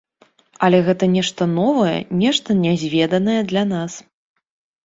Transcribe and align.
Але 0.67 0.77
гэта 0.87 1.09
нешта 1.15 1.47
новае, 1.59 1.93
нешта 2.23 2.57
нязведанае 2.65 3.37
для 3.53 3.63
нас. 3.75 4.01